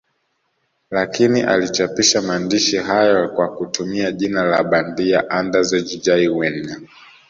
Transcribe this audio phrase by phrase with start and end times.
[0.91, 6.79] Lakini alichapisha maandishi hayo kwa kutumia jina la bandia Andrzej Jawien